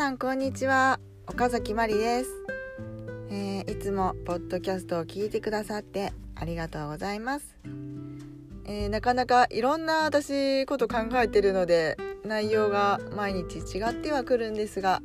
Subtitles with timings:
[0.00, 0.98] さんこんにちは。
[1.26, 2.30] 岡崎まりです、
[3.28, 7.54] えー、いつもポッドキャストを聞いてくださってありがとうございます、
[8.64, 15.02] えー、なかなかいろんな私こと考えてるので内容が毎日違ってはくるんですが、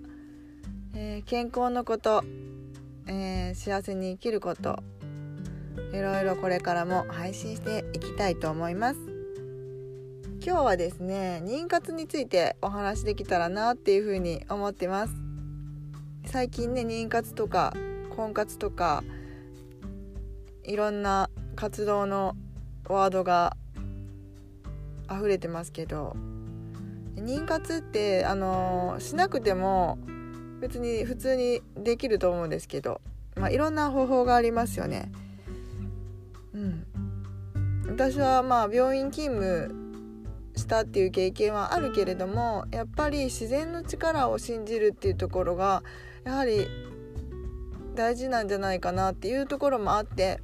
[0.96, 2.24] えー、健康のこと、
[3.06, 4.82] え幸せに生きること
[5.92, 9.15] いろいろこれからも配信していきたいと思います。
[10.48, 15.14] 今日はですね妊活についてお話できたらなっていうふうに思ってます
[16.28, 17.74] 最近ね妊活とか
[18.16, 19.04] 婚活とか
[20.64, 22.36] いろんな活動の
[22.88, 23.58] ワードが
[25.12, 26.16] 溢れてますけど
[27.16, 29.98] 妊活ってあのしなくても
[30.60, 33.02] 別に普通にできると思うんですけど、
[33.36, 35.12] まあ、いろんな方法がありますよね。
[36.54, 36.86] うん、
[37.90, 39.85] 私はまあ病院勤務
[40.56, 45.84] したっていう経験はあるけれどもやっぱり自然の力を信じるっていうところが
[46.24, 46.68] やはり
[47.96, 50.40] 大事なんじゃないかなっていうところもあって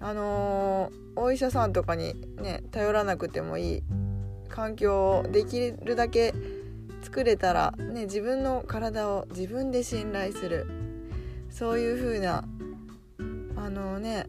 [0.00, 3.82] あのー、お医者さんとかにね頼らなくてもいい
[4.48, 6.34] 環境をできるだけ
[7.02, 10.66] 作れたら、ね、自分の体を自分で信頼する
[11.50, 12.44] そういう風な
[13.56, 14.26] あのー、ね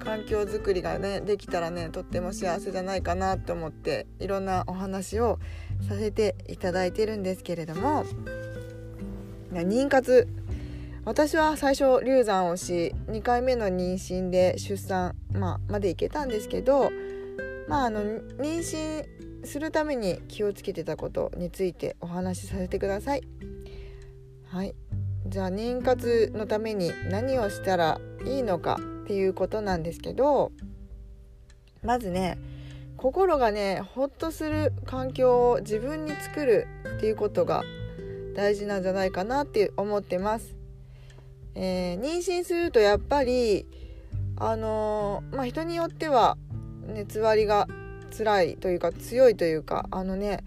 [0.00, 5.38] 環境づくりがねできたらねとっても幸せじゃないかなと思っていろんなお話を
[5.88, 8.04] させていただいてるんですけれども
[9.52, 10.28] 妊活
[11.04, 16.90] 私は最初流産をし2回目の妊娠で出産、まあ、までいけたんですけど
[17.68, 19.06] まああの妊娠
[19.44, 23.22] するために気をつけてたことについてお話しさせてください。
[24.46, 24.74] はい
[25.26, 28.78] じゃあ妊活のために何をしたらいいのか
[29.10, 30.52] っていうことなんですけど
[31.82, 32.38] まずね
[32.96, 37.64] 心がねほっとする環境を自分に作るっていうことが
[38.36, 40.54] 大事なんじゃないかなって思ってます。
[41.56, 43.66] えー、妊娠するとやっぱり
[44.36, 46.38] あのー、まあ、人によっては
[46.86, 47.66] 熱割りが
[48.16, 50.44] 辛いというか強いというかあのね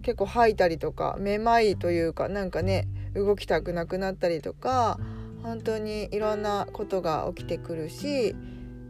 [0.00, 4.98] 結構吐いたりとかめまいというかなんかね動きたくなくなったりとか
[5.42, 8.34] 本当にいろんなことが起きてくるし、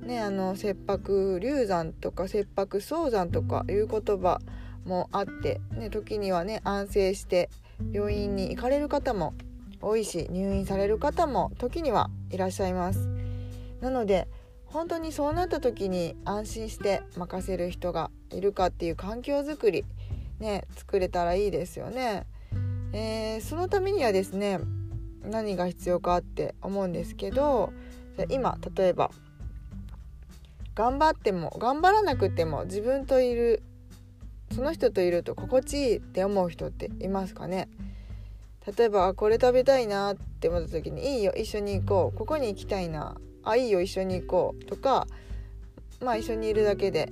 [0.03, 4.41] ね、あの切迫流産とか切迫早産とかいう言葉
[4.85, 7.51] もあって、ね、時にはね安静して
[7.93, 9.35] 病院に行かれる方も
[9.81, 13.09] 多いし入院される方も時にはいらっしゃいます。
[13.81, 14.29] なので
[14.67, 19.85] 本当にそうなった時に安心して任せる人がいるかっていう環境づくり
[20.39, 22.27] ね作れたらいいですよね。
[22.93, 24.59] えー、そのためにはですね
[25.31, 27.73] 何が必要かって思うんですけど
[28.29, 29.11] 今例えば
[30.75, 33.63] 頑張っても頑張らなくても自分といる
[34.55, 37.69] その人といると心地いいって思う人っていますかね？
[38.77, 45.07] 例えばこれ食べたいなって思った時に「いいよ一緒に行こう」「ここに行きたいな」「あいいよ一緒に行こう」とか
[46.03, 47.11] まあ一緒にいるだけで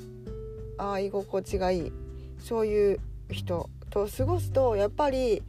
[0.76, 1.92] ああ居心地がいい。
[2.40, 5.42] そういう人と過ごすとやっぱり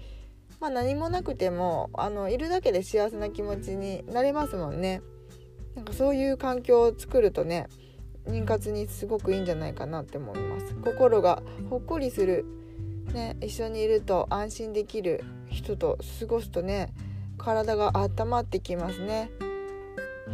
[0.60, 5.02] まあ、何もなくてもあのいるだけで幸せな気持ちになれますもんね。
[5.76, 7.68] なんかそういう環境を作るとね
[8.28, 10.76] 妊活にすごくいいんじゃないかなって思います。
[10.76, 12.46] 心がほっこりする、
[13.14, 16.94] ね、一緒にいると安心できる人と過ごすとね
[17.38, 19.32] 体が温まってきますね。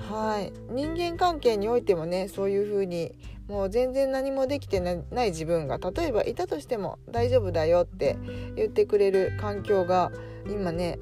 [0.10, 3.16] はい人間関係においてもねそういう風に
[3.48, 4.94] もう全然何もできてな
[5.26, 8.18] い自分が例えばいたとしても大丈夫だよって
[8.56, 10.12] 言ってくれる環境が
[10.48, 10.98] 今ね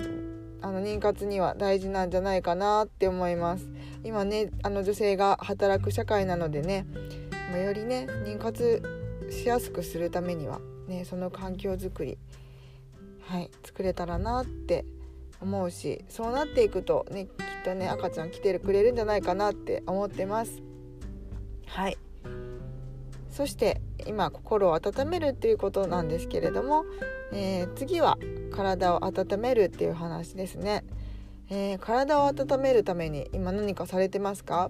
[0.61, 3.69] あの妊活には大事なんじゃないかなって思います。
[4.03, 6.85] 今ねあの女性が働く社会なのでね、
[7.51, 8.81] まよりね妊活
[9.29, 12.17] しやすくするためにはねその環境づくり
[13.21, 14.85] はい作れたらなって
[15.41, 17.31] 思うしそうなっていくとねきっ
[17.63, 20.61] とね赤ちゃん来てくれるんじゃないかなって思ってます。
[21.67, 21.97] はい。
[23.33, 26.85] そして今心を温めるっていうことなんですけれども、
[27.31, 28.19] えー、次は
[28.51, 30.83] 体を温めるっていう話ですね、
[31.49, 34.69] えー、体を温めるために今何かされてますか、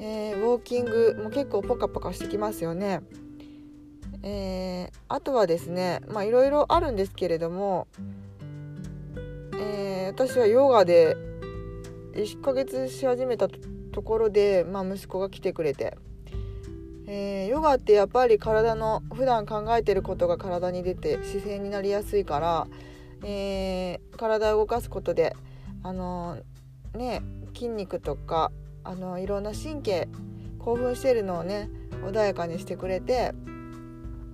[0.00, 3.00] えー、ウォーキングも結構ポカポカしてきますよね。
[4.26, 7.86] えあとはですねまあいろいろあるんですけれども、
[9.60, 11.14] え私はヨガで
[12.14, 15.98] 1ヶ月し始めたところで、まあ、息子が来てくれて
[17.06, 22.66] えー、ヨガってやっぱり体の普段考えてることが体に出て姿勢になりやすいから、
[23.22, 25.36] えー、体を動かすことで
[25.82, 27.22] あのー、ね
[27.54, 28.50] 筋肉とか
[28.84, 30.08] あのいろんな神経
[30.58, 31.68] 興奮してるのをね
[32.04, 33.32] 穏やかにしてくれて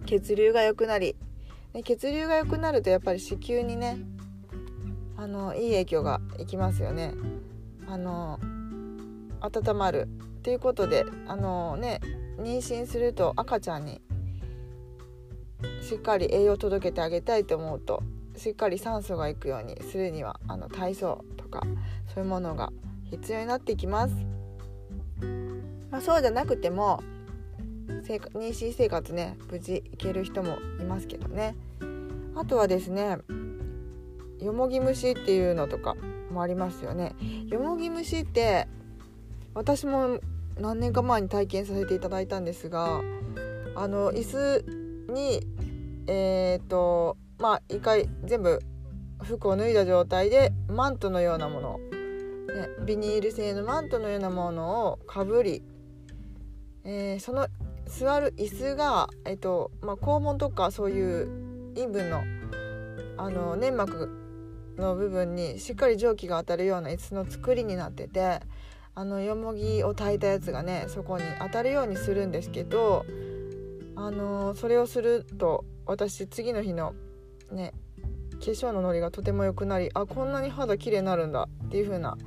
[0.07, 1.17] 血流が良くなり、
[1.73, 3.99] ね、血流が良くなるとやっぱり子宮にね
[5.17, 7.13] あのいい影響がいきますよね。
[7.87, 8.39] あの
[9.41, 10.09] 温まる
[10.39, 12.01] っていうことであのね
[12.41, 14.01] 妊娠すると赤ちゃんに
[15.83, 18.03] しっかり栄養を届けてあげたいと思うと
[18.37, 21.63] しっかり酸素がいくようにするにはあの体操とか
[22.15, 22.73] そういうものが
[23.11, 24.15] 必要になってきます。
[25.91, 27.03] まあ、そうじゃなくても
[27.89, 31.57] 妊娠生活ね無事いける人もいますけどね
[32.35, 33.19] あとはですね
[34.41, 35.97] よもぎ虫っていうのとか
[36.31, 37.15] もありますよね
[37.49, 38.69] よもぎ虫って
[39.55, 40.21] 私も
[40.59, 43.01] 何年か前に体験させていただいたんですが
[43.77, 45.47] あの椅子に
[46.07, 48.61] えっ、とまあ一回全部
[49.23, 55.63] 服を脱いだ状態でマントのようなもの、ね、ビニール製のマントのようなものをかぶり、
[56.85, 57.47] えー、その
[57.87, 62.23] 座る椅子が、えーとまあ、肛門とかそういう陰部の
[63.17, 64.09] あの粘膜
[64.79, 68.41] の部分にしっかり蒸気が当たるような椅子の作りになってて
[69.01, 73.07] あのよもぎを炊いたやつがねそこに当たるようにするんですけど
[73.97, 76.93] あのそれをすると私次の日の
[77.51, 77.73] ね
[78.33, 82.19] 化粧のノリがとても良くなりあこんなに肌綺麗になるんだっていう風な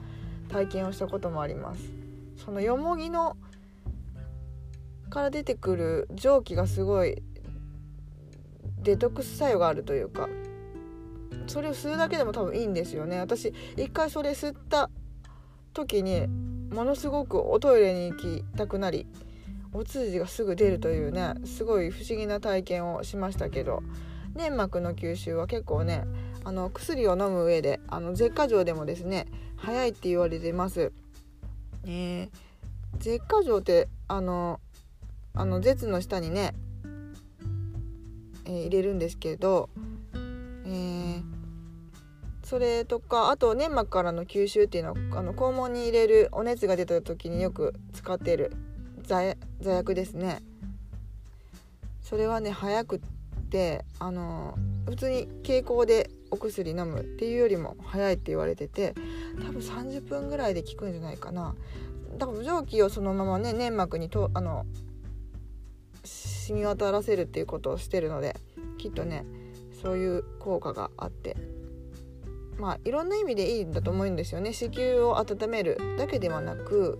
[0.49, 1.91] 体験をしたこともあります。
[2.43, 3.37] そのよもぎの
[5.11, 7.21] から出てくる蒸気がすごい
[8.79, 10.27] デトックス作用があるというか
[11.45, 13.19] それを吸うだけでも多分いいんですよね。
[13.19, 14.89] 私一回それ吸った
[15.75, 16.27] 時に
[16.73, 19.05] ものすごくおトイレに行きたくなり
[19.73, 23.83] お通じがすぐ出るというねすごい不思議な体験をしましたけど
[24.35, 26.03] 粘膜の吸収は結構ね
[26.43, 30.91] あの薬を飲む上であの舌下錠でもですね早いって言われてます。
[31.85, 32.29] えー、
[32.99, 34.59] 舌下錠ってあの
[35.33, 36.53] あの舌の下にね、
[38.45, 39.69] えー、入れるんですけど、
[40.65, 41.23] えー、
[42.53, 48.53] それとかあと粘膜からの吸収っていうのはあの肛門に入れるお熱が出た時によく使っている
[49.01, 49.23] 座
[49.59, 50.43] 薬ですね。
[52.03, 52.99] それはね早くっ
[53.49, 54.55] てあの
[54.85, 58.93] 普通に経口でお薬飲むっていうよりも早いって言われてて
[59.43, 61.55] 多分30分ぐらいで効くんじゃないかな。
[62.19, 64.67] だから蒸気をそのままね粘膜にとあの
[66.03, 68.35] 染み渡らせるっていうことをしてるので
[68.77, 69.25] きっとね
[69.81, 71.62] そういう効果があって。
[72.57, 74.53] まあいろんな意味でいいんだと思うんですよね。
[74.53, 76.99] 子宮を温めるだけではなく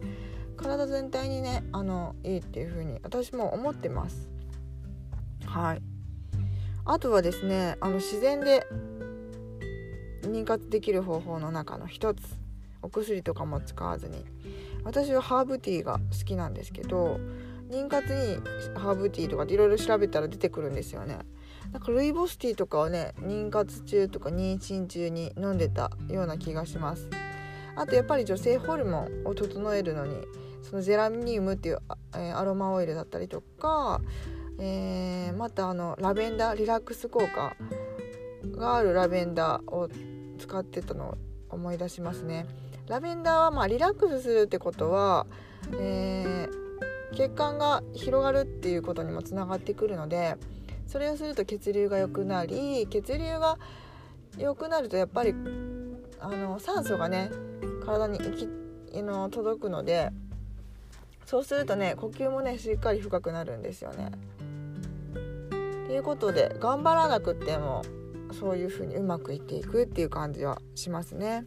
[0.58, 4.30] 体全体にねあのいいっていう風に私も思ってます。
[5.46, 5.82] はい。
[6.86, 8.66] あとはですねあの自然で
[10.22, 12.22] 妊活できる方法の中の一つ
[12.82, 14.26] お薬とかも使わずに
[14.84, 17.20] 私はハーブティーが好きなんですけど
[17.70, 18.36] 妊活に
[18.78, 21.20] ハーブティーとかいろいろ調べたら出てくるんですよね。
[21.74, 27.10] なんかルイボスティーとかをね妊活中とか妊娠中に飲んでたような気がします。
[27.75, 30.16] あとやっぱり女性ホルモンを整えるのに
[30.62, 31.80] そのゼラニウムっていう、
[32.12, 34.00] アロマオイルだったりとか、
[34.60, 37.56] えー、またあのラベンダーリラックス効果
[38.56, 39.90] があるラベンダーを
[40.38, 41.18] 使ってたのを
[41.50, 42.46] 思い出しますね。
[42.88, 45.26] ラベンダーはまあリラックスするってことは、
[45.80, 50.38] えー、血管が広がるっていうことにもつながってくるので
[50.87, 53.57] それをすると血流が良くなり血流が
[54.37, 55.33] 良くなるとやっぱり
[56.19, 57.31] あの酸素がね
[57.85, 58.35] 体に行
[58.92, 60.11] きの届くので
[61.25, 64.11] そうするとね呼吸もねしっかり深くなるんですよね。
[65.87, 67.83] ということで頑張らなくても
[68.40, 71.45] そういう風にうまくいっていくっていう感じはしますね。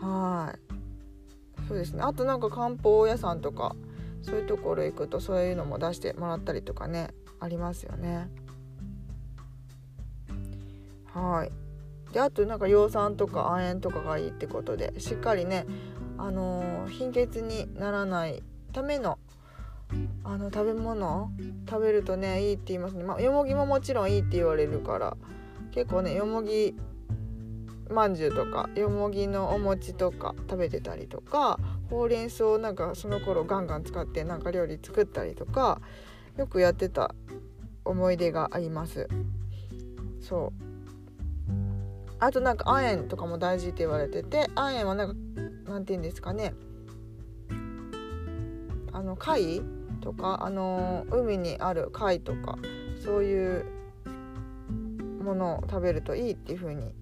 [0.00, 0.68] はい
[1.68, 3.74] そうですねあとなんか漢方屋さんとか
[4.22, 7.08] そういうところ行くとそういうのも出してもらったりとかね
[7.40, 8.28] ありますよね。
[11.12, 11.68] はい
[12.12, 15.66] であとなんか葉酸とか亜鉛とかがいいってことでしっかりね
[16.16, 18.42] あの貧血にならない
[18.72, 19.18] ための
[20.24, 21.30] あの食べ物
[21.68, 25.16] 食べるとねいいって言いますね、まあ、よもぎももちろんいいって言われるから
[25.70, 26.76] 結構ねよもぎ
[27.90, 35.80] まんじゅうとかよもぎのお餅とか食べてたりとかほうれん草なんかその頃ガンガン使ってなんか料理作ったりとか
[36.38, 37.14] よくやってた
[37.84, 39.08] 思い出があります。
[40.20, 40.68] そう。
[42.20, 45.14] あとなんか亜鉛とかも大事って言われてて亜鉛はなんか
[45.70, 46.54] なんて言うんですかね。
[48.92, 49.62] あの貝
[50.00, 52.56] とかあの海にある貝とか
[53.04, 53.64] そういう
[55.22, 56.94] ものを食べるといいっていう風に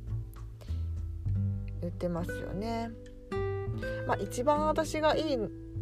[1.82, 2.90] 言ってますよね。
[4.06, 5.38] まあ、一番私がいい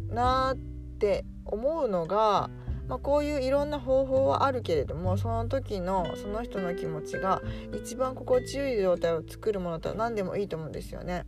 [0.09, 0.57] なっ
[0.99, 2.49] て思うのが
[2.87, 7.41] まあ、こういういろんな方法はあるけれどもその時のその人の気持ちが
[7.73, 11.25] 一番心地よい状態を作るものとは何でもいいと思うんですよね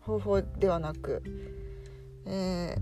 [0.00, 1.22] 方法ではなく。
[2.26, 2.76] え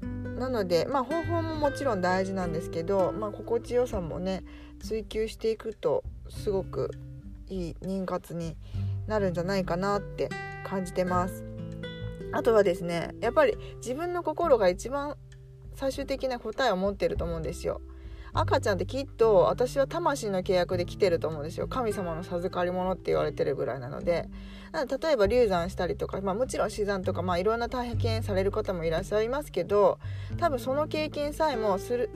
[0.00, 4.44] ー、なのでまあ方法ももちろん大事なんですけど、まあ、心地よさもね
[4.80, 6.90] 追求していくとすごく
[7.48, 8.56] いい妊活に
[9.06, 10.28] なるんじゃないかなって
[10.64, 11.44] 感じてます。
[12.32, 15.16] あとはですねやっぱり自分の心が一番
[15.74, 17.80] 最終的な答えを持ってると思うんですよ。
[18.34, 24.26] 赤ちゃんってきっと私は魂の契約で来てると思うんですよ神様の授かり物って言われてるぐらいなので
[24.72, 29.98] 例えば流産したりとか、まあ、もちろん死産とか、まあ、いろんな体験される方もいらっしゃいますけど
[30.38, 32.10] 多分その経験さえもする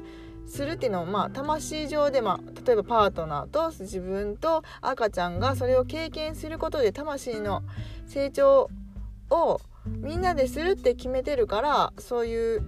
[0.46, 7.62] するっていうのもまあ魂上で、まあ、例えばパートナーと自分と赤ちゃんがそれを経験することで魂の
[8.06, 8.70] 成長
[9.28, 12.62] をみんなでするって決めてるからそういう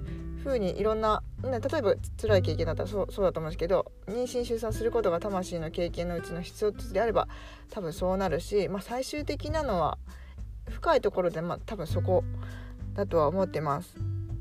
[0.44, 7.28] 風にいろんな、ね、例えば辛い経験だったらそうそうだと思うんですけど妊娠出産することが魂の経験のうちの一つであれば
[7.70, 9.98] 多分そうなるし、まあ、最終的なのは
[10.68, 12.24] 深いところで、まあ、多分そこ
[12.94, 13.96] だとは思ってます。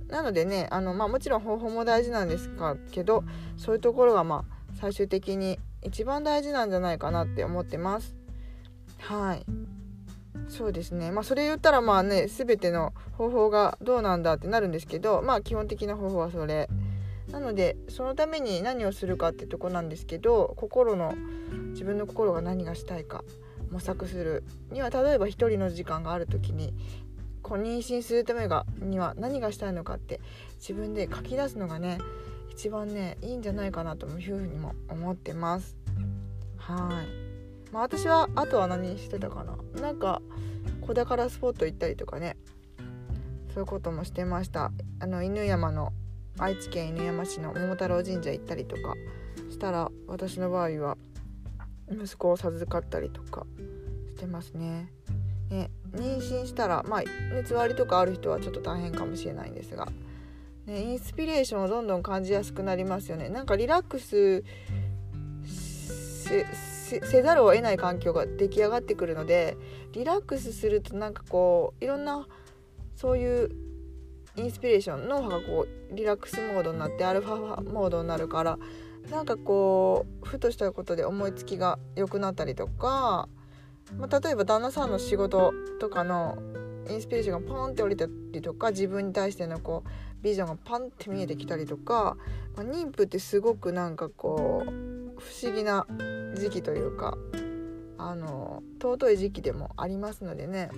[0.10, 2.50] なのでねあの、まあ、もちろん方法も大事なんです
[2.92, 3.25] けど
[3.58, 8.16] そういうところがまあ最終的に一番大事なんじゃないかなって思ってます。
[9.00, 9.76] はい
[10.48, 11.12] そうですね。
[11.12, 16.70] まあそれ言ったらまあね全ての方法がどうなんだってなるんですけどまあ基本的な方法はそれ。
[17.32, 21.13] なのでそのために何をするかってとこなんですけど心の
[21.72, 23.25] 自分の心が何がしたいか
[23.70, 24.44] 模索する。
[24.72, 26.74] には例えば一人の時間がある時に
[27.44, 30.22] こう妊娠するためがには何がしたいのかって
[30.60, 31.98] 自分で書き出すのがね
[32.50, 35.75] 一番ねいいんじゃないかなというふうにも思ってます。
[36.58, 37.26] はい。
[37.72, 40.22] まあ、私はあとは何してたかななんか
[40.82, 42.38] 子宝スポット行ったりとかね
[43.54, 45.92] そういうこともしてましたあの犬山の
[46.40, 48.94] 愛知県犬山市の桃太郎神社行ったりとか
[49.50, 50.98] したら私の場合は
[51.92, 53.46] 息子を授かったりとか
[54.10, 54.92] してますね。
[55.50, 59.88] ね妊娠したらまあ熱割りとかある人はちょっと大変かもしれないんですが、
[60.66, 63.30] ね、インスピレーションをどんどん感じやすくなりますよね。
[63.30, 64.44] なんかリラックス
[66.88, 69.58] せざるを得ない環境が出来上がってくるので
[69.94, 72.27] リラックスするとなんかこういろんな
[72.96, 73.51] そういう
[74.36, 78.58] インスピレーション脳波がこうリラックスモードになってアルファモードになるから
[79.10, 83.27] なんかこうふとしたことで思いつきが良くなったりとか、
[83.98, 86.38] まあ、例えば旦那さんの仕事とかの
[86.89, 89.89] インスピレーションがポンって降りたりとか自分に対してのこう
[90.24, 92.17] ビジョンがパンって見えてきたりとか、
[92.56, 94.87] まあ、妊婦ってすごくなんかこう
[95.20, 95.86] 不思議な
[96.36, 97.18] 時期というか
[97.98, 100.70] あの尊い時期でもありますのでね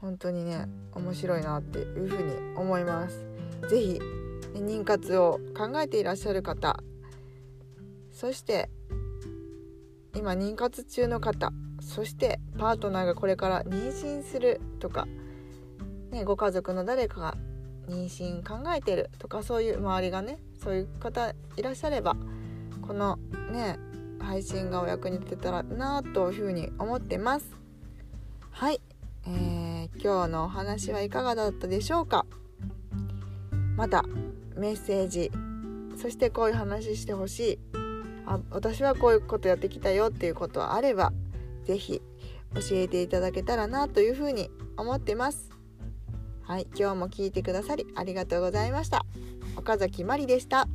[0.00, 3.24] 本当にね面白いなっていうふに思います。
[3.68, 4.00] 是非
[4.54, 6.82] 妊活を考えていらっしゃる方
[8.12, 8.68] そして
[10.14, 15.06] 今妊活中の方そしてパートナーがこれから妊娠するとか、
[16.10, 17.36] ね、ご家族の誰かが
[17.88, 22.16] 妊娠考えてるとかそういう周りがねそういう方いらっしゃれば
[22.86, 23.18] この
[23.50, 23.78] ね
[24.20, 27.46] 配信がお役に立てたらなというふうに思ってます。
[28.50, 28.80] はい、
[29.26, 32.26] えー、今日のお話はいかがだったでしょうか。
[33.76, 34.04] また
[34.54, 35.30] メッセージ
[36.00, 37.58] そしてこういう話してほしい。
[38.26, 41.12] あ私はこういうことやってきたよっていうことあれば
[41.64, 42.00] 是非
[42.54, 45.50] 教えていただけたらなというふうに思ってます。
[46.42, 46.66] はい。
[46.76, 49.04] 今日も聞いてくださりありがとうございました。
[49.56, 50.68] 岡崎まりでした。